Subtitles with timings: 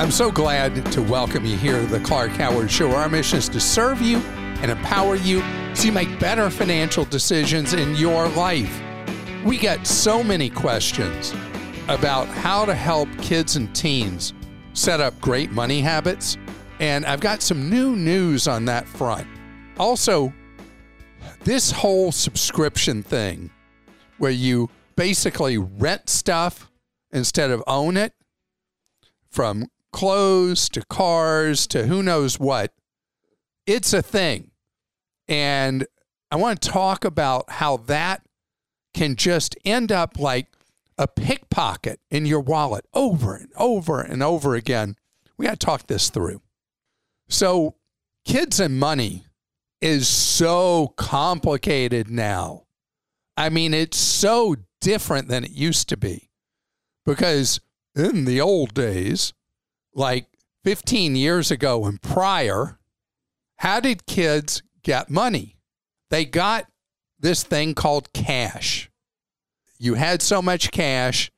[0.00, 2.90] I'm so glad to welcome you here to the Clark Howard Show.
[2.92, 4.16] Our mission is to serve you
[4.62, 5.42] and empower you
[5.74, 8.80] so you make better financial decisions in your life.
[9.44, 11.34] We get so many questions
[11.86, 14.32] about how to help kids and teens
[14.72, 16.38] set up great money habits,
[16.78, 19.26] and I've got some new news on that front.
[19.76, 20.32] Also,
[21.40, 23.50] this whole subscription thing
[24.16, 26.70] where you basically rent stuff
[27.12, 28.14] instead of own it
[29.28, 32.72] from clothes to cars to who knows what.
[33.66, 34.50] It's a thing.
[35.28, 35.86] And
[36.30, 38.22] I want to talk about how that
[38.94, 40.48] can just end up like
[40.98, 44.96] a pickpocket in your wallet over and over and over again.
[45.36, 46.42] We got to talk this through.
[47.28, 47.76] So,
[48.24, 49.24] kids and money
[49.80, 52.64] is so complicated now.
[53.36, 56.28] I mean, it's so different than it used to be
[57.06, 57.60] because
[57.96, 59.32] in the old days,
[59.94, 60.26] like
[60.64, 62.78] 15 years ago and prior,
[63.56, 65.56] how did kids get money?
[66.10, 66.66] They got
[67.18, 68.90] this thing called cash.
[69.78, 71.30] You had so much cash,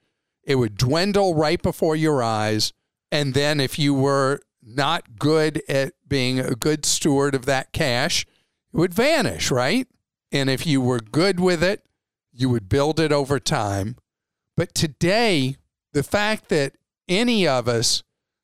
[0.45, 2.73] it would dwindle right before your eyes.
[3.11, 8.27] And then if you were not good at being a good steward of that cash,
[8.73, 9.87] it would vanish, right?
[10.31, 11.85] And if you were good with it,
[12.33, 13.97] you would build it over time.
[14.57, 15.57] But today,
[15.93, 16.75] the fact that
[17.09, 18.03] any of us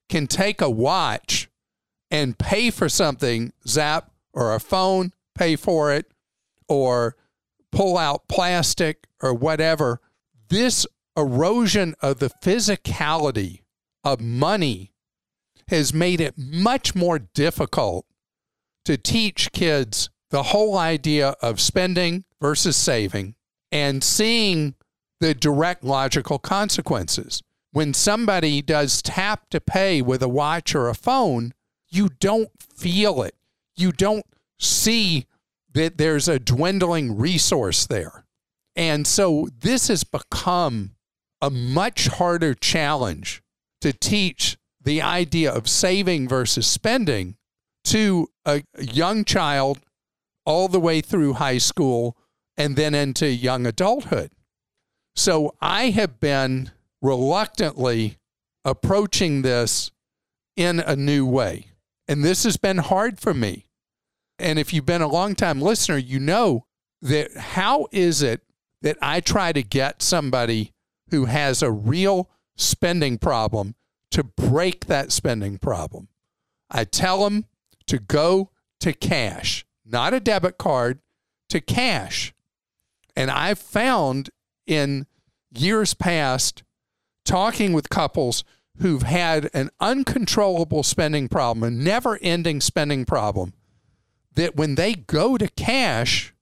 [0.08, 1.48] can take a watch
[2.10, 6.06] and pay for something, zap, or a phone, pay for it,
[6.68, 7.16] or
[7.72, 10.00] pull out plastic or whatever,
[10.48, 10.86] this
[11.16, 13.60] erosion of the physicality
[14.04, 14.92] of money
[15.68, 18.06] has made it much more difficult
[18.84, 23.34] to teach kids the whole idea of spending versus saving
[23.70, 24.74] and seeing
[25.20, 27.42] the direct logical consequences
[27.72, 31.52] when somebody does tap to pay with a watch or a phone,
[31.88, 33.34] you don't feel it.
[33.76, 34.26] You don't
[34.58, 35.26] see
[35.72, 38.24] that there's a dwindling resource there.
[38.74, 40.92] And so this has become
[41.40, 43.42] a much harder challenge
[43.80, 47.36] to teach the idea of saving versus spending
[47.84, 49.80] to a young child
[50.44, 52.16] all the way through high school
[52.56, 54.30] and then into young adulthood.
[55.14, 56.70] So I have been
[57.00, 58.18] reluctantly
[58.64, 59.90] approaching this
[60.56, 61.66] in a new way.
[62.06, 63.66] And this has been hard for me.
[64.38, 66.66] And if you've been a long time listener, you know
[67.02, 68.42] that how is it
[68.82, 70.72] that I try to get somebody
[71.10, 73.74] who has a real spending problem
[74.12, 76.08] to break that spending problem?
[76.70, 77.46] I tell them
[77.86, 81.00] to go to cash, not a debit card,
[81.48, 82.34] to cash.
[83.16, 84.30] And I've found
[84.66, 85.06] in
[85.50, 86.62] years past
[87.28, 88.42] talking with couples
[88.78, 93.52] who've had an uncontrollable spending problem, a never ending spending problem,
[94.34, 96.32] that when they go to cash,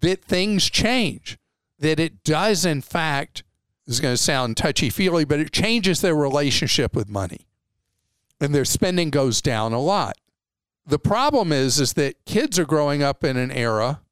[0.00, 1.38] that things change,
[1.78, 3.42] that it does, in fact,
[3.86, 7.46] is going to sound touchy feely, but it changes their relationship with money
[8.40, 10.16] and their spending goes down a lot.
[10.86, 14.02] The problem is, is that kids are growing up in an era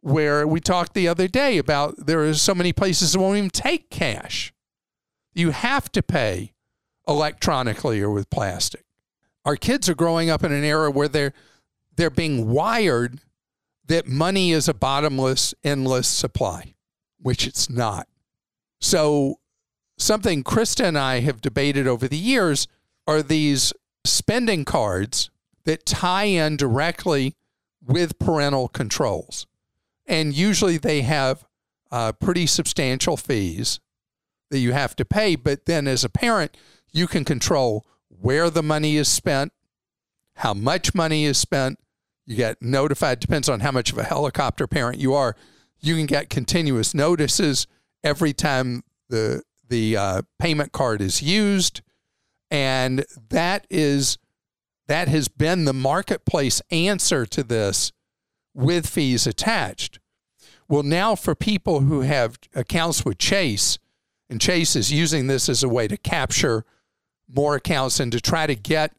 [0.00, 3.50] where we talked the other day about there are so many places that won't even
[3.50, 4.52] take cash.
[5.34, 6.52] You have to pay
[7.06, 8.84] electronically or with plastic.
[9.44, 11.34] Our kids are growing up in an era where they're
[11.96, 13.20] they're being wired
[13.86, 16.74] that money is a bottomless, endless supply,
[17.20, 18.08] which it's not.
[18.80, 19.38] So
[19.98, 22.66] something Krista and I have debated over the years
[23.06, 23.72] are these
[24.04, 25.30] spending cards
[25.64, 27.34] that tie in directly
[27.86, 29.46] with parental controls.
[30.06, 31.44] And usually they have
[31.90, 33.80] uh, pretty substantial fees
[34.54, 35.34] that you have to pay.
[35.34, 36.56] But then as a parent,
[36.92, 39.52] you can control where the money is spent,
[40.36, 41.80] how much money is spent.
[42.24, 45.34] You get notified, depends on how much of a helicopter parent you are.
[45.80, 47.66] You can get continuous notices
[48.04, 51.82] every time the the uh, payment card is used,
[52.48, 54.18] and that is
[54.86, 57.90] that has been the marketplace answer to this
[58.54, 59.98] with fees attached.
[60.68, 63.78] Well, now for people who have accounts with Chase,
[64.28, 66.64] And Chase is using this as a way to capture
[67.28, 68.94] more accounts and to try to get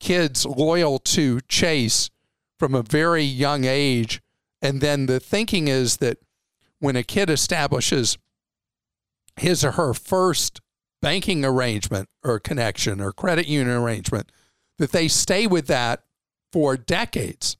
[0.00, 2.10] kids loyal to Chase
[2.58, 4.20] from a very young age.
[4.60, 6.18] And then the thinking is that
[6.78, 8.18] when a kid establishes
[9.36, 10.60] his or her first
[11.00, 14.30] banking arrangement or connection or credit union arrangement,
[14.78, 16.02] that they stay with that
[16.52, 17.56] for decades.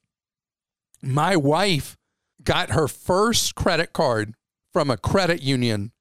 [1.00, 1.96] My wife
[2.42, 4.34] got her first credit card
[4.72, 5.91] from a credit union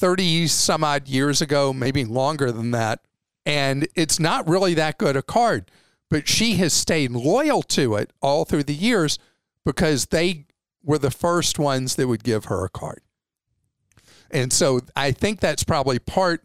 [0.00, 3.00] 30 some odd years ago, maybe longer than that.
[3.44, 5.70] And it's not really that good a card,
[6.08, 9.18] but she has stayed loyal to it all through the years
[9.64, 10.46] because they
[10.82, 13.02] were the first ones that would give her a card.
[14.30, 16.44] And so I think that's probably part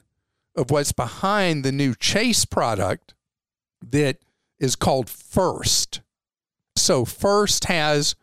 [0.57, 3.13] of what's behind the new Chase product
[3.81, 4.17] that
[4.59, 6.01] is called First.
[6.75, 8.15] So First has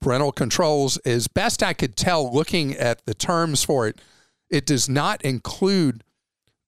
[0.00, 0.96] parental controls.
[0.98, 4.00] As best I could tell, looking at the terms for it,
[4.50, 6.04] it does not include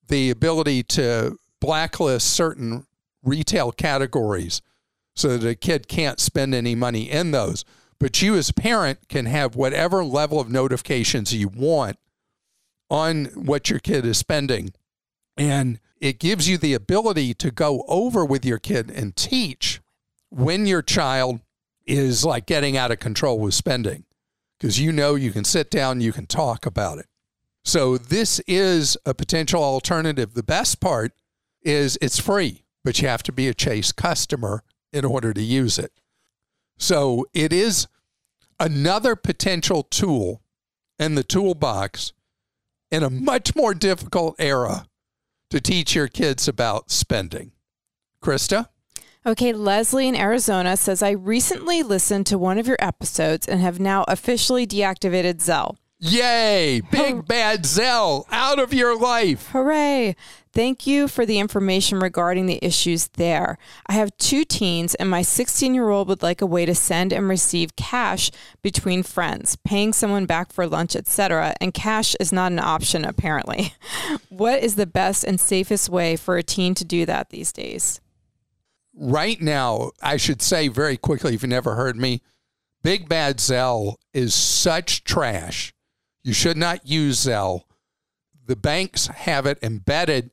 [0.08, 2.86] the ability to blacklist certain
[3.22, 4.62] retail categories
[5.14, 7.64] so that a kid can't spend any money in those.
[7.98, 11.98] But you, as a parent, can have whatever level of notifications you want
[12.90, 14.72] on what your kid is spending.
[15.36, 19.80] And it gives you the ability to go over with your kid and teach
[20.30, 21.40] when your child
[21.86, 24.04] is like getting out of control with spending
[24.58, 27.06] because you know you can sit down, you can talk about it.
[27.64, 30.34] So, this is a potential alternative.
[30.34, 31.12] The best part
[31.62, 35.78] is it's free, but you have to be a Chase customer in order to use
[35.78, 35.92] it.
[36.76, 37.86] So, it is
[38.58, 40.42] another potential tool
[40.98, 42.12] in the toolbox
[42.90, 44.86] in a much more difficult era
[45.50, 47.52] to teach your kids about spending.
[48.22, 48.68] Krista?
[49.24, 53.78] Okay, Leslie in Arizona says, I recently listened to one of your episodes and have
[53.78, 55.76] now officially deactivated Zelle.
[56.04, 56.80] Yay!
[56.90, 59.50] Big bad Zelle out of your life.
[59.52, 60.16] Hooray!
[60.52, 63.56] Thank you for the information regarding the issues there.
[63.86, 67.12] I have two teens, and my 16 year old would like a way to send
[67.12, 68.32] and receive cash
[68.62, 71.54] between friends, paying someone back for lunch, etc.
[71.60, 73.72] And cash is not an option, apparently.
[74.28, 78.00] what is the best and safest way for a teen to do that these days?
[78.94, 82.20] right now, I should say very quickly, if you never heard me,
[82.82, 85.72] Big Bad Zelle is such trash.
[86.24, 87.62] You should not use Zelle.
[88.46, 90.30] The banks have it embedded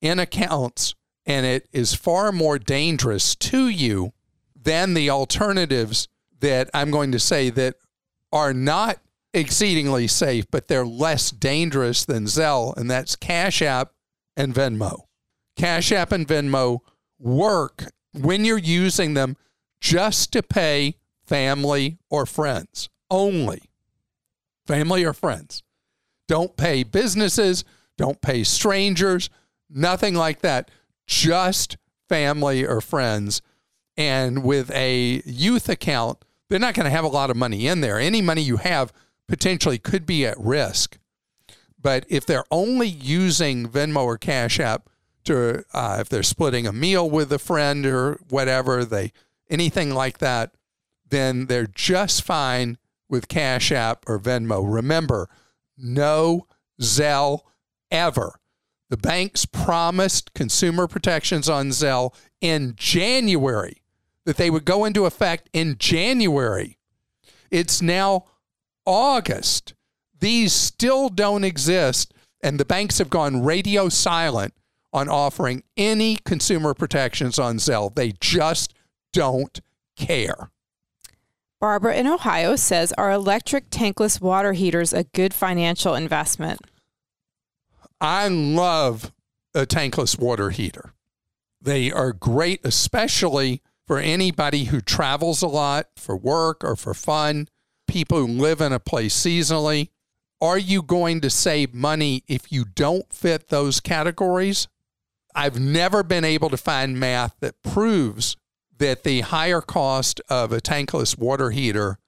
[0.00, 0.94] in accounts,
[1.26, 4.12] and it is far more dangerous to you
[4.54, 6.08] than the alternatives
[6.40, 7.76] that I'm going to say that
[8.32, 8.98] are not
[9.34, 13.92] exceedingly safe, but they're less dangerous than Zelle, and that's Cash App
[14.36, 15.02] and Venmo.
[15.56, 16.80] Cash App and Venmo
[17.18, 19.36] work when you're using them
[19.80, 23.62] just to pay family or friends only.
[24.68, 25.62] Family or friends.
[26.28, 27.64] Don't pay businesses,
[27.96, 29.30] don't pay strangers,
[29.70, 30.70] nothing like that.
[31.06, 31.78] Just
[32.08, 33.40] family or friends.
[33.96, 36.18] And with a youth account,
[36.48, 37.98] they're not going to have a lot of money in there.
[37.98, 38.92] Any money you have
[39.26, 40.98] potentially could be at risk.
[41.80, 44.90] But if they're only using Venmo or Cash App
[45.24, 49.12] to uh, if they're splitting a meal with a friend or whatever, they
[49.48, 50.52] anything like that,
[51.08, 52.76] then they're just fine
[53.08, 54.62] with Cash App or Venmo.
[54.64, 55.28] Remember,
[55.76, 56.46] no
[56.80, 57.40] Zelle
[57.90, 58.40] ever.
[58.90, 63.82] The banks promised consumer protections on Zelle in January
[64.24, 66.78] that they would go into effect in January.
[67.50, 68.24] It's now
[68.84, 69.74] August.
[70.20, 74.54] These still don't exist, and the banks have gone radio silent
[74.92, 77.94] on offering any consumer protections on Zelle.
[77.94, 78.74] They just
[79.12, 79.60] don't
[79.96, 80.50] care.
[81.60, 86.60] Barbara in Ohio says, Are electric tankless water heaters a good financial investment?
[88.00, 89.12] I love
[89.54, 90.92] a tankless water heater.
[91.60, 97.48] They are great, especially for anybody who travels a lot for work or for fun,
[97.88, 99.88] people who live in a place seasonally.
[100.40, 104.68] Are you going to save money if you don't fit those categories?
[105.34, 108.36] I've never been able to find math that proves
[108.78, 111.98] that the higher cost of a tankless water heater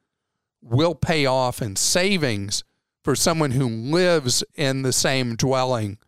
[0.63, 2.65] will pay off in savings
[3.03, 5.99] for someone who lives in the same dwelling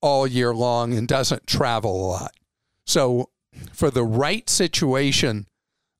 [0.00, 2.34] all year long and doesn't travel a lot.
[2.86, 3.30] So,
[3.72, 5.46] for the right situation,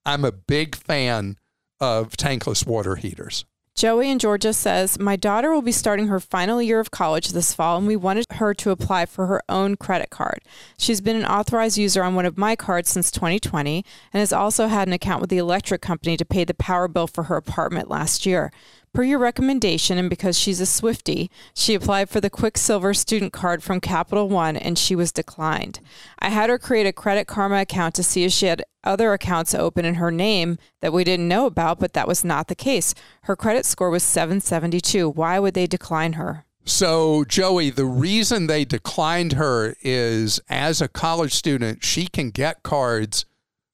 [0.06, 1.36] I'm a big fan
[1.80, 3.44] of tankless water heaters.
[3.78, 7.54] Joey in Georgia says, My daughter will be starting her final year of college this
[7.54, 10.40] fall, and we wanted her to apply for her own credit card.
[10.76, 14.66] She's been an authorized user on one of my cards since 2020 and has also
[14.66, 17.88] had an account with the electric company to pay the power bill for her apartment
[17.88, 18.50] last year.
[18.92, 23.62] Per your recommendation, and because she's a Swiftie, she applied for the Quicksilver student card
[23.62, 25.80] from Capital One and she was declined.
[26.18, 29.54] I had her create a Credit Karma account to see if she had other accounts
[29.54, 32.94] open in her name that we didn't know about, but that was not the case.
[33.22, 35.10] Her credit score was 772.
[35.10, 36.44] Why would they decline her?
[36.64, 42.62] So, Joey, the reason they declined her is as a college student, she can get
[42.62, 43.24] cards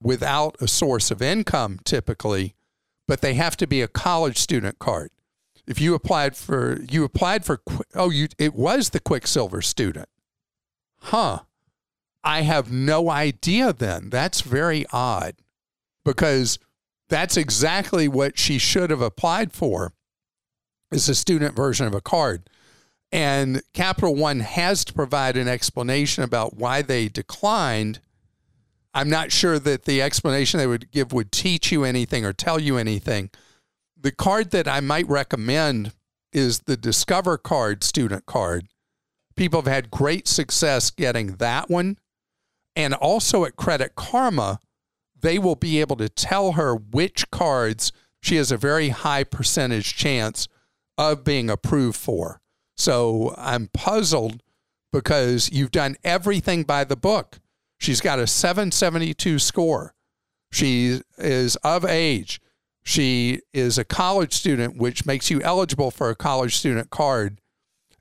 [0.01, 2.55] without a source of income typically,
[3.07, 5.11] but they have to be a college student card.
[5.67, 7.61] If you applied for, you applied for,
[7.95, 10.09] oh, you, it was the Quicksilver student.
[11.01, 11.41] Huh.
[12.23, 14.09] I have no idea then.
[14.11, 15.37] That's very odd
[16.05, 16.59] because
[17.09, 19.93] that's exactly what she should have applied for
[20.91, 22.49] is a student version of a card.
[23.13, 28.01] And Capital One has to provide an explanation about why they declined.
[28.95, 32.61] I'm not sure that the explanation they would give would teach you anything or tell
[32.61, 33.31] you anything.
[34.01, 35.93] The card that I might recommend
[36.33, 38.69] is the Discover Card student card.
[39.35, 41.99] People have had great success getting that one.
[42.77, 44.61] And also at Credit Karma,
[45.21, 49.97] they will be able to tell her which cards she has a very high percentage
[49.97, 50.49] chance
[50.97, 52.41] of being approved for.
[52.77, 54.43] So I'm puzzled
[54.93, 57.41] because you've done everything by the book.
[57.85, 59.95] She's got a 772 score.
[60.51, 62.41] She is of age.
[62.83, 67.43] She is a college student, which makes you eligible for a college student card.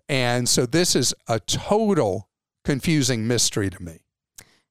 [0.07, 2.29] And so this is a total
[2.63, 3.99] confusing mystery to me.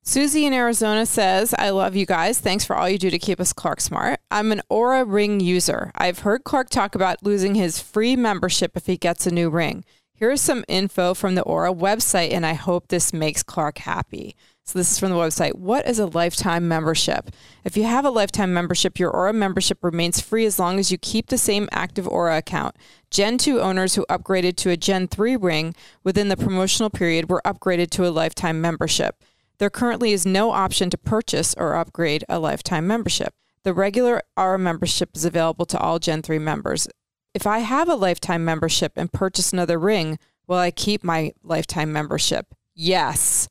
[0.03, 2.41] Susie in Arizona says, I love you guys.
[2.41, 4.19] Thanks for all you do to keep us Clark smart.
[4.31, 5.93] I'm an Oura Ring user.
[5.95, 9.85] I've heard Clark talk about losing his free membership if he gets a new ring.
[10.15, 14.37] Here's some info from the Oura website, and I hope this makes Clark happy.
[14.65, 15.57] So, this is from the website.
[15.57, 17.31] What is a lifetime membership?
[17.65, 20.99] If you have a lifetime membership, your Oura membership remains free as long as you
[20.99, 22.77] keep the same active Oura account.
[23.11, 27.43] Gen 2 owners who upgraded to a Gen 3 ring within the promotional period were
[27.45, 29.17] upgraded to a lifetime membership.
[29.59, 33.35] There currently is no option to purchase or upgrade a lifetime membership.
[33.65, 36.89] The regular Oura membership is available to all Gen 3 members.
[37.35, 41.93] If I have a lifetime membership and purchase another ring, will I keep my lifetime
[41.93, 42.55] membership?
[42.75, 43.49] Yes.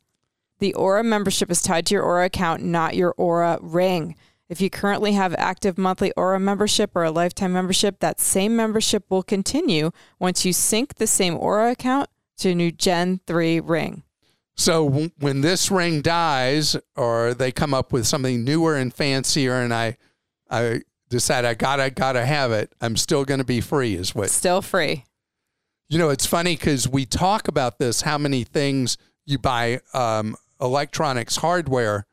[0.61, 4.15] The Oura membership is tied to your Oura account, not your Oura ring.
[4.47, 9.03] If you currently have active monthly Oura membership or a lifetime membership, that same membership
[9.09, 9.89] will continue
[10.19, 14.03] once you sync the same Oura account to a new Gen 3 ring.
[14.55, 19.73] So when this ring dies, or they come up with something newer and fancier, and
[19.73, 19.97] I,
[20.47, 23.95] I decide I gotta gotta have it, I'm still going to be free.
[23.95, 25.05] Is what still free.
[25.89, 28.01] You know, it's funny because we talk about this.
[28.01, 32.05] How many things you buy um, electronics hardware,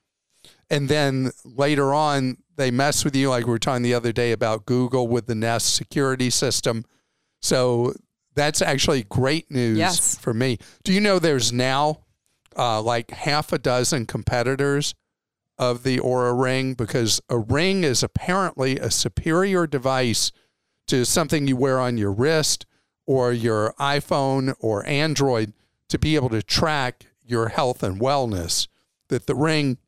[0.70, 4.32] and then later on they mess with you, like we were talking the other day
[4.32, 6.84] about Google with the Nest security system.
[7.40, 7.94] So
[8.34, 10.16] that's actually great news yes.
[10.16, 10.58] for me.
[10.84, 12.00] Do you know there's now
[12.56, 14.94] uh, like half a dozen competitors
[15.58, 20.32] of the Oura Ring because a ring is apparently a superior device
[20.86, 22.64] to something you wear on your wrist
[23.06, 25.52] or your iPhone or Android
[25.88, 28.68] to be able to track your health and wellness.
[29.08, 29.78] That the ring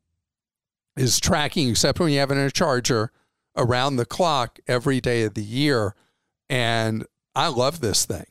[0.97, 3.12] is tracking, except when you have it in a charger,
[3.56, 5.94] around the clock every day of the year.
[6.49, 7.04] And
[7.35, 8.26] I love this thing.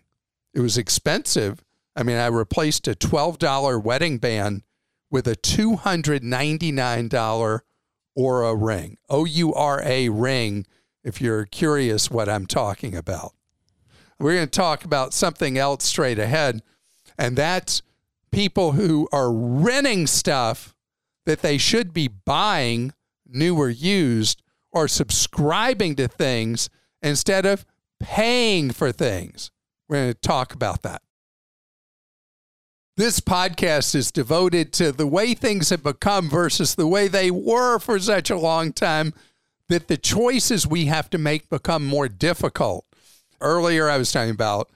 [0.53, 1.63] It was expensive
[1.99, 4.63] I mean, I replaced a $12 wedding band
[5.11, 7.59] with a $299
[8.17, 10.65] Oura ring, O U R A ring,
[11.03, 13.33] if you're curious what I'm talking about.
[14.17, 16.63] We're going to talk about something else straight ahead,
[17.17, 17.81] and that's
[18.31, 20.75] people who are renting stuff
[21.25, 22.93] that they should be buying,
[23.27, 26.69] new or used, or subscribing to things
[27.01, 27.65] instead of
[27.99, 29.51] paying for things.
[29.87, 31.01] We're going to talk about that.
[32.97, 37.79] This podcast is devoted to the way things have become versus the way they were
[37.79, 39.13] for such a long time
[39.69, 42.85] that the choices we have to make become more difficult.
[43.39, 44.69] Earlier, I was talking about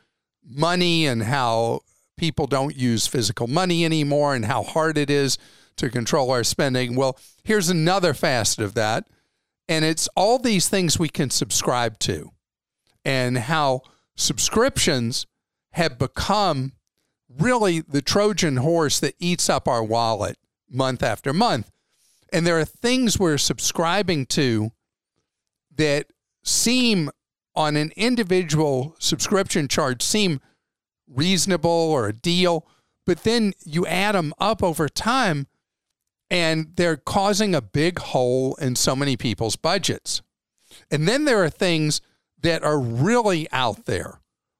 [0.45, 1.81] money and how
[2.17, 5.37] people don't use physical money anymore and how hard it is
[5.77, 6.95] to control our spending.
[6.95, 9.05] Well, here's another facet of that.
[9.67, 12.31] And it's all these things we can subscribe to
[13.05, 13.81] and how
[14.15, 15.25] subscriptions
[15.71, 16.73] have become
[17.29, 20.37] really the Trojan horse that eats up our wallet
[20.69, 21.71] month after month.
[22.31, 24.71] And there are things we're subscribing to
[25.75, 26.07] that
[26.43, 27.09] seem
[27.55, 30.41] on an individual subscription charge seem
[31.07, 32.67] reasonable or a deal,
[33.05, 35.47] but then you add them up over time
[36.29, 40.21] and they're causing a big hole in so many people's budgets.
[40.89, 42.01] And then there are things
[42.41, 44.19] that are really out there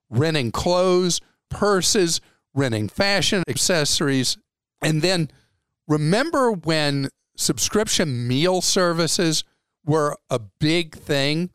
[0.10, 1.20] renting clothes,
[1.50, 2.22] purses,
[2.54, 4.38] renting fashion accessories.
[4.82, 5.32] And then
[5.88, 9.44] remember when subscription meal services
[9.86, 11.50] were a big thing?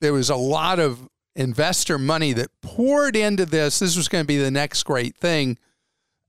[0.00, 3.78] There was a lot of investor money that poured into this.
[3.78, 5.58] This was going to be the next great thing.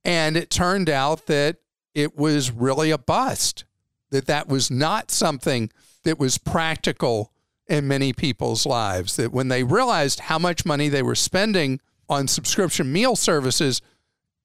[0.03, 1.57] And it turned out that
[1.93, 3.65] it was really a bust,
[4.09, 5.69] that that was not something
[6.03, 7.31] that was practical
[7.67, 9.15] in many people's lives.
[9.15, 11.79] That when they realized how much money they were spending
[12.09, 13.81] on subscription meal services,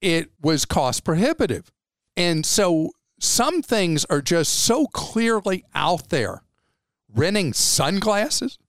[0.01, 1.71] it was cost prohibitive.
[2.15, 6.43] And so some things are just so clearly out there.
[7.13, 8.59] Renting sunglasses?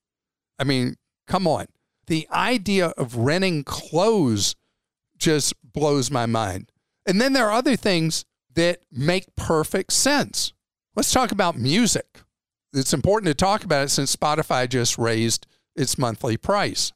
[0.57, 0.95] I mean,
[1.27, 1.67] come on.
[2.09, 4.55] The idea of renting clothes
[5.15, 6.71] just blows my mind.
[7.05, 8.25] And then there are other things
[8.55, 10.51] that make perfect sense.
[10.95, 12.21] Let's talk about music.
[12.73, 16.91] It's important to talk about it since Spotify just raised its monthly price.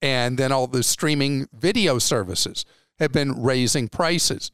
[0.00, 2.64] And then all the streaming video services
[2.98, 4.50] have been raising prices.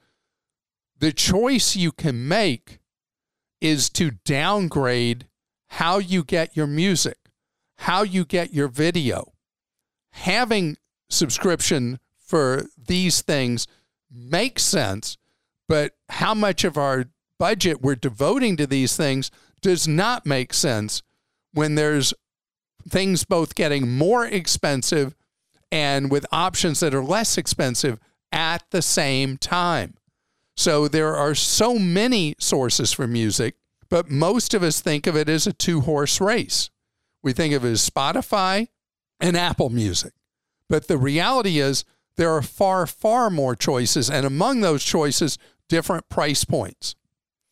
[0.98, 2.80] The choice you can make
[3.60, 5.28] is to downgrade
[5.68, 7.18] how you get your music,
[7.78, 9.34] how you get your video.
[10.12, 10.76] Having
[11.08, 13.66] subscription for these things
[14.10, 15.16] makes sense,
[15.68, 17.06] but how much of our
[17.38, 19.30] budget we're devoting to these things
[19.62, 21.02] does not make sense
[21.52, 22.14] when there's
[22.88, 25.14] things both getting more expensive
[25.72, 27.98] and with options that are less expensive
[28.32, 29.94] at the same time.
[30.56, 33.56] So there are so many sources for music,
[33.88, 36.70] but most of us think of it as a two horse race.
[37.22, 38.68] We think of it as Spotify
[39.20, 40.12] and Apple Music.
[40.68, 41.84] But the reality is,
[42.16, 46.94] there are far, far more choices, and among those choices, different price points.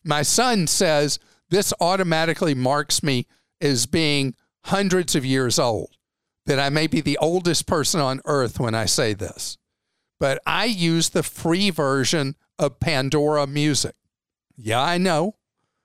[0.03, 3.25] My son says this automatically marks me
[3.61, 4.35] as being
[4.65, 5.97] hundreds of years old,
[6.45, 9.57] that I may be the oldest person on earth when I say this
[10.19, 13.95] but I use the free version of Pandora Music.
[14.57, 15.35] Yeah, I know.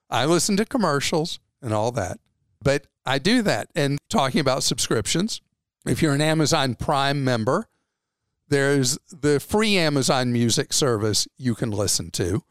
[0.09, 2.19] I listen to commercials and all that,
[2.61, 3.69] but I do that.
[3.73, 5.41] And talking about subscriptions,
[5.85, 7.67] if you're an Amazon Prime member,
[8.47, 12.43] there's the free Amazon Music service you can listen to.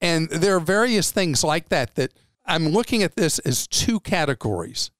[0.00, 2.12] And there are various things like that that
[2.46, 4.90] I'm looking at this as two categories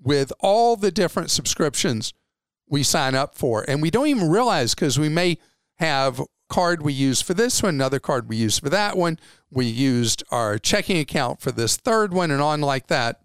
[0.00, 2.12] with all the different subscriptions
[2.68, 3.64] we sign up for.
[3.68, 5.38] And we don't even realize because we may
[5.76, 9.18] have card we use for this one, another card we use for that one.
[9.50, 13.20] We used our checking account for this third one and on like that.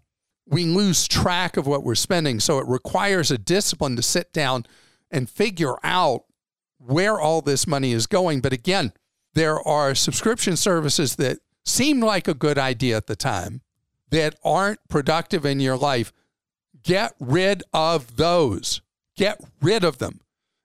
[0.50, 2.40] We lose track of what we're spending.
[2.40, 4.66] So it requires a discipline to sit down
[5.10, 6.24] and figure out
[6.78, 8.40] where all this money is going.
[8.40, 8.92] But again,
[9.34, 13.60] there are subscription services that seem like a good idea at the time
[14.10, 16.12] that aren't productive in your life.
[16.82, 18.80] Get rid of those.
[19.16, 20.20] Get rid of them.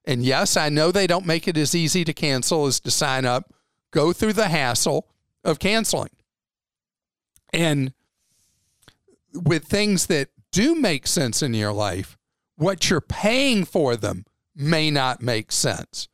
[0.05, 3.25] And yes, I know they don't make it as easy to cancel as to sign
[3.25, 3.53] up.
[3.91, 5.07] Go through the hassle
[5.43, 6.09] of canceling.
[7.53, 7.93] And
[9.35, 12.17] with things that do make sense in your life,
[12.55, 16.07] what you're paying for them may not make sense.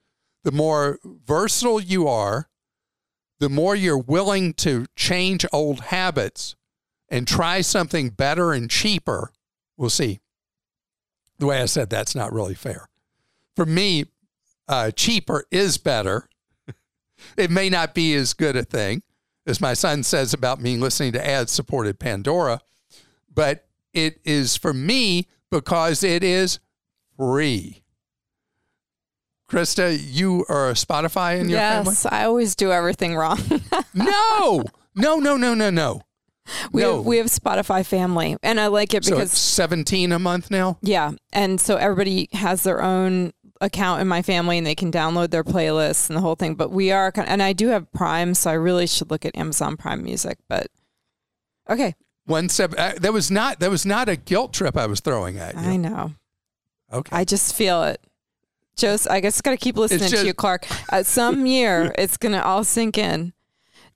[0.44, 2.50] The more versatile you are,
[3.40, 6.56] the more you're willing to change old habits
[7.10, 9.32] and try something better and cheaper.
[9.78, 10.20] We'll see
[11.38, 12.88] the way I said that's not really fair.
[13.56, 14.06] For me,
[14.68, 16.30] uh, cheaper is better.
[17.38, 19.04] it may not be as good a thing
[19.46, 22.62] as my son says about me listening to ad supported Pandora,
[23.34, 26.60] but it is for me because it is
[27.18, 27.84] free.
[29.50, 31.92] Krista, you are a Spotify in your yes, family?
[31.92, 33.38] Yes, I always do everything wrong.
[33.94, 34.64] no,
[34.96, 36.02] no, no, no, no, no.
[36.72, 36.98] We no.
[36.98, 40.80] have, we have Spotify family, and I like it so because seventeen a month now.
[40.82, 45.30] Yeah, and so everybody has their own account in my family, and they can download
[45.30, 46.56] their playlists and the whole thing.
[46.56, 49.78] But we are, and I do have Prime, so I really should look at Amazon
[49.78, 50.38] Prime Music.
[50.50, 50.68] But
[51.70, 51.94] okay,
[52.26, 52.78] one seven.
[52.78, 55.62] Uh, that was not that was not a guilt trip I was throwing at you.
[55.62, 56.14] I know.
[56.92, 58.02] Okay, I just feel it.
[58.78, 60.66] Just, I guess, got to keep listening just, to you, Clark.
[60.92, 63.34] Uh, some year, it's gonna all sink in.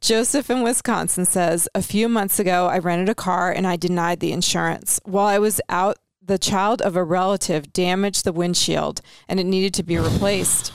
[0.01, 4.19] Joseph in Wisconsin says, A few months ago, I rented a car and I denied
[4.19, 4.99] the insurance.
[5.03, 9.73] While I was out, the child of a relative damaged the windshield and it needed
[9.75, 10.71] to be replaced.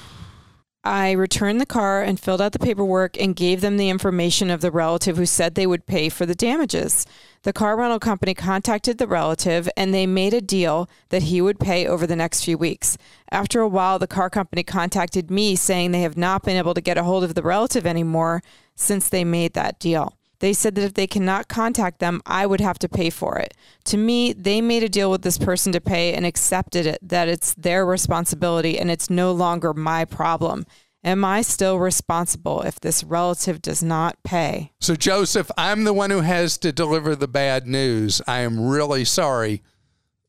[0.82, 4.62] I returned the car and filled out the paperwork and gave them the information of
[4.62, 7.06] the relative who said they would pay for the damages.
[7.42, 11.59] The car rental company contacted the relative and they made a deal that he would
[11.59, 12.98] pay over the next few weeks.
[13.31, 16.83] After a while, the car company contacted me saying they have not been able to
[16.83, 18.42] get a hold of the relative anymore
[18.74, 20.18] since they made that deal.
[20.40, 23.55] They said that if they cannot contact them, I would have to pay for it.
[23.85, 27.29] To me, they made a deal with this person to pay and accepted it that
[27.29, 30.66] it's their responsibility and it's no longer my problem.
[31.02, 34.72] Am I still responsible if this relative does not pay?
[34.80, 38.20] So, Joseph, I'm the one who has to deliver the bad news.
[38.26, 39.62] I am really sorry.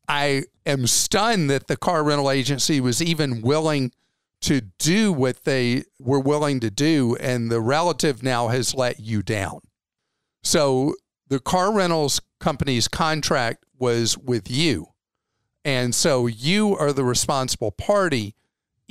[0.08, 3.92] I am stunned that the car rental agency was even willing
[4.40, 9.22] to do what they were willing to do, and the relative now has let you
[9.22, 9.60] down.
[10.42, 10.94] So,
[11.28, 14.88] the car rentals company's contract was with you.
[15.64, 18.34] And so you are the responsible party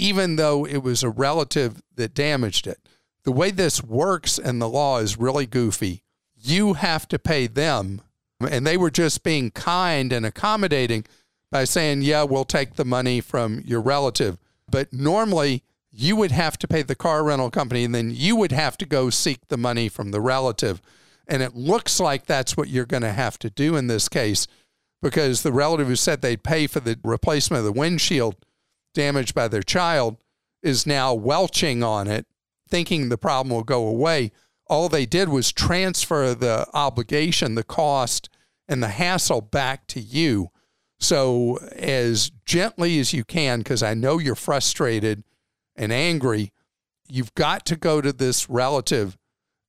[0.01, 2.79] even though it was a relative that damaged it.
[3.23, 6.01] The way this works and the law is really goofy.
[6.35, 8.01] You have to pay them.
[8.39, 11.05] And they were just being kind and accommodating
[11.51, 14.39] by saying, yeah, we'll take the money from your relative.
[14.67, 15.61] But normally,
[15.91, 18.87] you would have to pay the car rental company and then you would have to
[18.87, 20.81] go seek the money from the relative.
[21.27, 24.47] And it looks like that's what you're going to have to do in this case
[24.99, 28.35] because the relative who said they'd pay for the replacement of the windshield
[28.93, 30.17] damaged by their child
[30.61, 32.25] is now welching on it,
[32.69, 34.31] thinking the problem will go away.
[34.67, 38.29] All they did was transfer the obligation, the cost,
[38.67, 40.49] and the hassle back to you.
[40.99, 45.23] So, as gently as you can, because I know you're frustrated
[45.75, 46.53] and angry,
[47.09, 49.17] you've got to go to this relative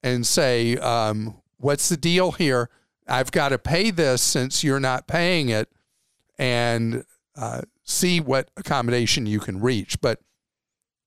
[0.02, 2.70] and say, um, What's the deal here?
[3.06, 5.70] I've got to pay this since you're not paying it.
[6.38, 7.04] And
[7.36, 10.00] uh, see what accommodation you can reach.
[10.00, 10.20] But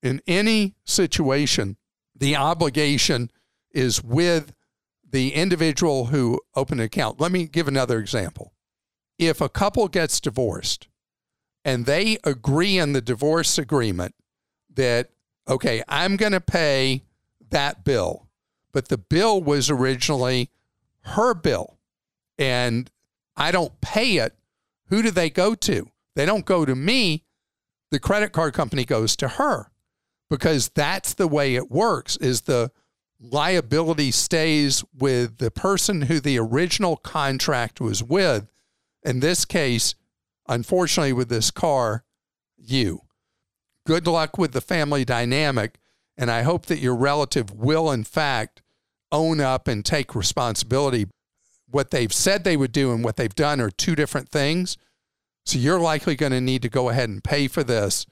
[0.04, 1.78] in any situation,
[2.16, 3.32] the obligation
[3.72, 4.54] is with
[5.10, 7.20] the individual who opened an account.
[7.20, 8.54] Let me give another example.
[9.18, 10.88] If a couple gets divorced
[11.64, 14.14] and they agree in the divorce agreement
[14.74, 15.10] that,
[15.48, 17.04] okay, I'm going to pay
[17.50, 18.28] that bill,
[18.74, 20.50] but the bill was originally
[21.02, 21.78] her bill
[22.38, 22.92] and
[23.38, 24.36] I don't pay it,
[24.88, 25.90] who do they go to?
[26.16, 27.24] They don't go to me.
[27.92, 29.72] The credit card company goes to her
[30.30, 32.72] because that's the way it works is the
[33.20, 38.48] liability stays with the person who the original contract was with.
[39.04, 39.96] In this case,
[40.48, 42.04] unfortunately with this car,
[42.58, 43.02] you.
[43.86, 45.80] Good luck with the family dynamic
[46.18, 48.62] and I hope that your relative will in fact
[49.12, 51.08] own up and take responsibility.
[51.70, 54.78] What they've said they would do and what they've done are two different things.
[55.46, 58.06] So you're likely going to need to go ahead and pay for this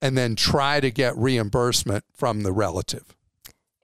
[0.00, 3.16] and then try to get reimbursement from the relative.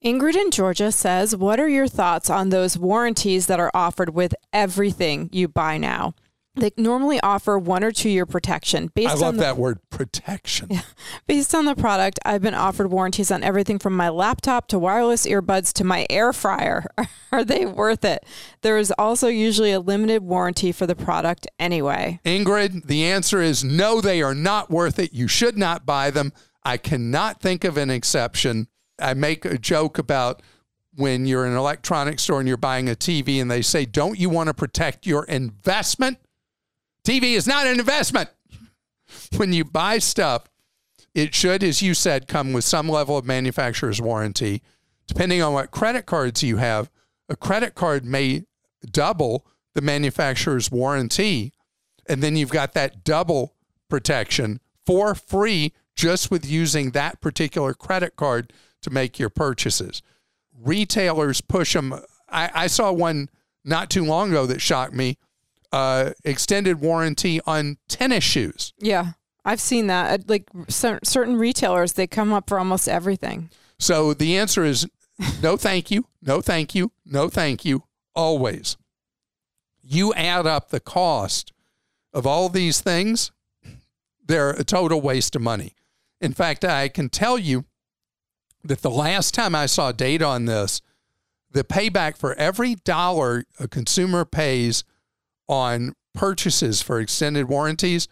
[0.05, 4.35] Ingrid in Georgia says, What are your thoughts on those warranties that are offered with
[4.53, 6.15] everything you buy now?
[6.57, 8.91] They normally offer one or two year protection.
[8.95, 10.69] Based I love the, that word protection.
[10.71, 10.83] Yeah,
[11.27, 15.27] based on the product, I've been offered warranties on everything from my laptop to wireless
[15.27, 16.87] earbuds to my air fryer.
[17.33, 18.25] Are they worth it?
[18.63, 22.21] There is also usually a limited warranty for the product anyway.
[22.25, 25.13] Ingrid, the answer is no, they are not worth it.
[25.13, 26.33] You should not buy them.
[26.63, 28.69] I cannot think of an exception.
[29.01, 30.41] I make a joke about
[30.97, 34.19] when you're in an electronics store and you're buying a TV and they say, Don't
[34.19, 36.19] you want to protect your investment?
[37.05, 38.31] TV is not an investment.
[39.37, 40.49] When you buy stuff,
[41.15, 44.63] it should, as you said, come with some level of manufacturer's warranty.
[45.07, 46.91] Depending on what credit cards you have,
[47.29, 48.45] a credit card may
[48.91, 51.53] double the manufacturer's warranty.
[52.09, 53.55] And then you've got that double
[53.89, 60.03] protection for free just with using that particular credit card to make your purchases.
[60.59, 61.95] Retailers push them.
[62.29, 63.29] I, I saw one
[63.65, 65.19] not too long ago that shocked me
[65.75, 68.73] uh, extended warranty on tennis shoes.
[68.79, 70.29] Yeah, I've seen that.
[70.31, 73.51] Like certain retailers, they come up for almost everything.
[73.77, 74.87] So the answer is
[75.43, 77.83] no, thank you, no, thank you, no, thank you,
[78.15, 78.77] always.
[79.83, 81.53] You add up the cost
[82.13, 83.33] of all these things,
[84.25, 85.75] they're a total waste of money.
[86.21, 87.65] In fact, I can tell you
[88.63, 90.81] that the last time I saw data on this,
[91.51, 94.85] the payback for every dollar a consumer pays
[95.49, 98.09] on purchases for extended warranties,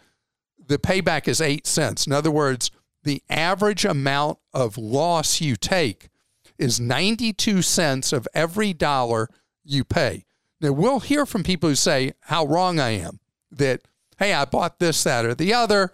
[0.67, 2.05] the payback is eight cents.
[2.05, 2.71] In other words,
[3.03, 6.09] the average amount of loss you take
[6.57, 9.27] is 92 cents of every dollar
[9.63, 10.25] you pay.
[10.61, 13.19] Now, we'll hear from people who say how wrong I am
[13.51, 13.81] that,
[14.17, 15.91] hey, I bought this, that, or the other.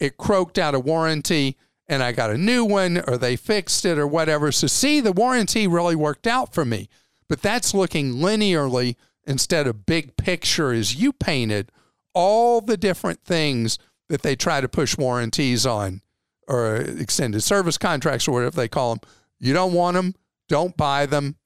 [0.00, 3.98] It croaked out a warranty and I got a new one, or they fixed it,
[3.98, 4.52] or whatever.
[4.52, 6.88] So, see, the warranty really worked out for me.
[7.28, 8.94] But that's looking linearly
[9.30, 11.70] instead of big picture as you painted
[12.14, 16.02] all the different things that they try to push warranties on
[16.48, 19.08] or extended service contracts or whatever they call them.
[19.38, 20.16] You don't want them,
[20.48, 21.36] don't buy them.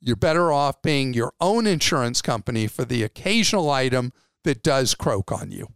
[0.00, 4.14] You're better off being your own insurance company for the occasional item
[4.44, 5.68] that does croak on you.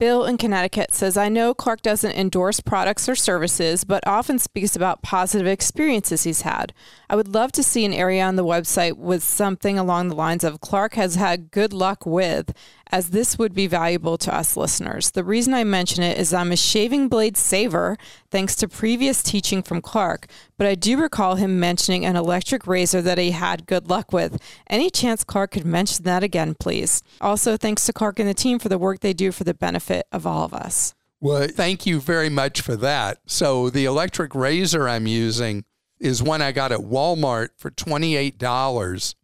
[0.00, 4.76] Bill in Connecticut says, I know Clark doesn't endorse products or services, but often speaks
[4.76, 6.72] about positive experiences he's had.
[7.10, 10.44] I would love to see an area on the website with something along the lines
[10.44, 12.54] of Clark has had good luck with,
[12.90, 15.10] as this would be valuable to us listeners.
[15.10, 17.96] The reason I mention it is I'm a shaving blade saver,
[18.30, 23.02] thanks to previous teaching from Clark, but I do recall him mentioning an electric razor
[23.02, 24.40] that he had good luck with.
[24.68, 27.02] Any chance Clark could mention that again, please?
[27.20, 30.06] Also, thanks to Clark and the team for the work they do for the benefit
[30.12, 30.94] of all of us.
[31.20, 33.18] Well, thank you very much for that.
[33.26, 35.64] So, the electric razor I'm using
[35.98, 39.14] is one I got at Walmart for $28.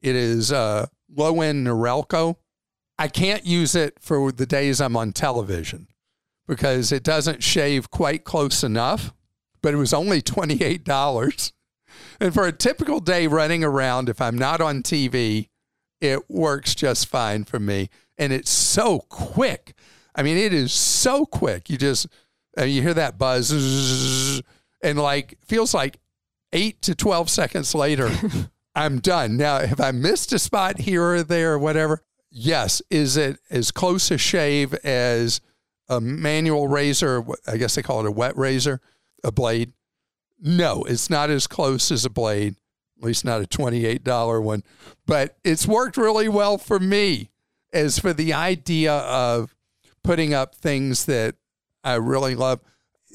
[0.00, 2.36] It is uh, a low end Norelco
[2.98, 5.88] I can't use it for the days I'm on television
[6.46, 9.12] because it doesn't shave quite close enough,
[9.62, 11.52] but it was only $28.
[12.20, 15.48] And for a typical day running around, if I'm not on TV,
[16.00, 17.88] it works just fine for me.
[18.18, 19.74] And it's so quick.
[20.14, 21.68] I mean, it is so quick.
[21.68, 22.06] You just,
[22.58, 24.42] uh, you hear that buzz
[24.82, 25.98] and like, feels like
[26.52, 28.10] eight to 12 seconds later,
[28.76, 29.36] I'm done.
[29.36, 32.02] Now, have I missed a spot here or there or whatever?
[32.34, 35.40] Yes, is it as close a shave as
[35.88, 37.24] a manual razor?
[37.46, 38.80] I guess they call it a wet razor,
[39.22, 39.72] a blade.
[40.38, 42.56] No, it's not as close as a blade,
[42.98, 44.62] at least not a $28 one,
[45.06, 47.30] but it's worked really well for me.
[47.72, 49.54] As for the idea of
[50.02, 51.36] putting up things that
[51.82, 52.60] I really love,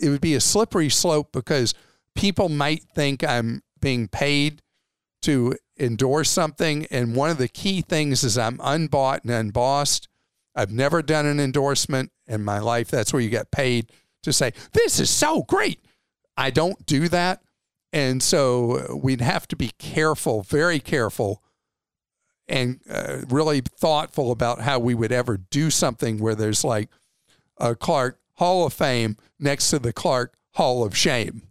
[0.02, 1.74] it would be a slippery slope because
[2.16, 4.62] people might think I'm being paid
[5.22, 6.86] to endorse something.
[6.92, 10.08] And one of the key things is I'm unbought and unbossed.
[10.56, 12.90] I've never done an endorsement in my life.
[12.90, 13.92] That's where you get paid
[14.24, 15.80] to say, this is so great.
[16.36, 17.42] I don't do that.
[17.92, 21.42] And so we'd have to be careful, very careful,
[22.48, 26.90] and uh, really thoughtful about how we would ever do something where there's like
[27.58, 31.44] a Clark Hall of Fame next to the Clark Hall of Shame.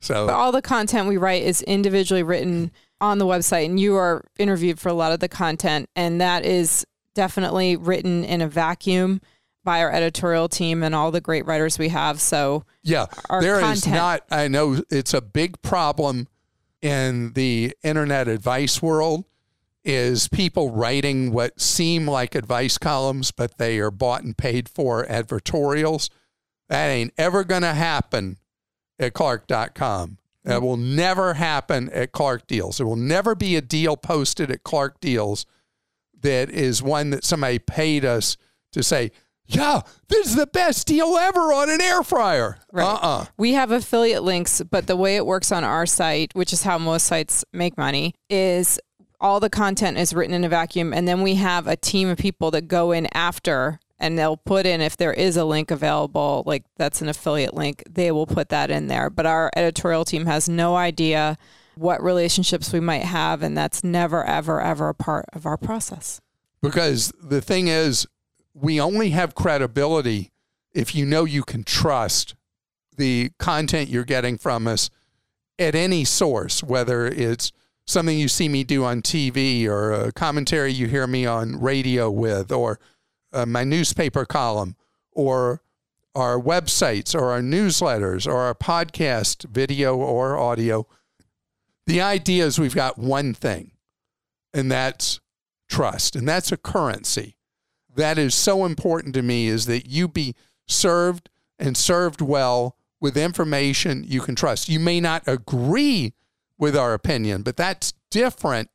[0.00, 3.96] So but all the content we write is individually written on the website and you
[3.96, 8.48] are interviewed for a lot of the content and that is definitely written in a
[8.48, 9.20] vacuum
[9.64, 13.06] by our editorial team and all the great writers we have so yeah
[13.40, 16.26] there content- is not i know it's a big problem
[16.80, 19.24] in the internet advice world
[19.84, 25.04] is people writing what seem like advice columns but they are bought and paid for
[25.06, 26.08] advertorials
[26.68, 28.38] that ain't ever going to happen
[28.98, 32.78] at clark.com that will never happen at Clark Deals.
[32.78, 35.44] There will never be a deal posted at Clark Deals
[36.20, 38.36] that is one that somebody paid us
[38.72, 39.10] to say,
[39.48, 42.58] yeah, this is the best deal ever on an air fryer.
[42.72, 42.84] Right.
[42.84, 43.26] Uh-uh.
[43.36, 46.78] We have affiliate links, but the way it works on our site, which is how
[46.78, 48.80] most sites make money, is
[49.20, 50.92] all the content is written in a vacuum.
[50.92, 54.66] And then we have a team of people that go in after and they'll put
[54.66, 58.48] in if there is a link available like that's an affiliate link they will put
[58.50, 59.10] that in there.
[59.10, 61.36] But our editorial team has no idea
[61.76, 66.20] what relationships we might have and that's never ever ever a part of our process.
[66.62, 68.06] Because the thing is
[68.54, 70.32] we only have credibility
[70.72, 72.34] if you know you can trust
[72.96, 74.90] the content you're getting from us
[75.58, 77.52] at any source whether it's
[77.86, 82.10] something you see me do on TV or a commentary you hear me on radio
[82.10, 82.78] with or
[83.36, 84.76] uh, my newspaper column
[85.12, 85.62] or
[86.14, 90.86] our websites or our newsletters or our podcast, video or audio.
[91.86, 93.72] The idea is we've got one thing,
[94.54, 95.20] and that's
[95.68, 97.36] trust, and that's a currency.
[97.94, 100.34] That is so important to me is that you be
[100.66, 104.68] served and served well with information you can trust.
[104.68, 106.14] You may not agree
[106.58, 108.70] with our opinion, but that's different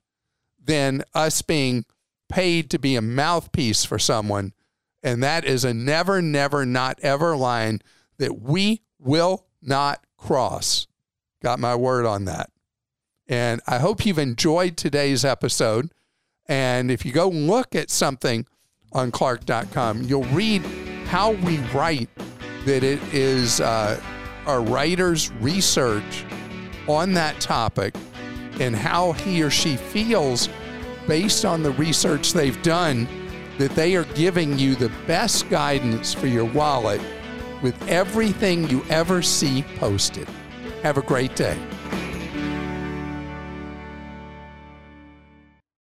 [0.64, 1.86] than us being
[2.32, 4.54] paid to be a mouthpiece for someone.
[5.04, 7.82] And that is a never, never, not ever line
[8.18, 10.88] that we will not cross.
[11.42, 12.50] Got my word on that.
[13.28, 15.92] And I hope you've enjoyed today's episode.
[16.48, 18.46] And if you go look at something
[18.92, 20.62] on Clark.com, you'll read
[21.06, 22.10] how we write
[22.66, 24.00] that it is uh,
[24.46, 26.26] our writer's research
[26.88, 27.96] on that topic
[28.60, 30.50] and how he or she feels
[31.08, 33.08] based on the research they've done
[33.58, 37.02] that they are giving you the best guidance for your wallet
[37.62, 40.28] with everything you ever see posted.
[40.84, 41.58] Have a great day.